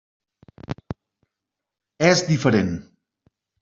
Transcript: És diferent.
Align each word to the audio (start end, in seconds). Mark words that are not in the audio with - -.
És 2.11 2.27
diferent. 2.35 2.77